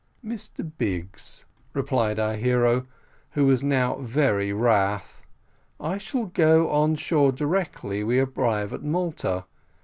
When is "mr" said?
0.25-0.67